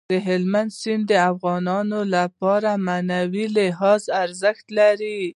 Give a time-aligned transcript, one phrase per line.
[0.27, 5.21] هلمند سیند د افغانانو لپاره په معنوي لحاظ ارزښت لري.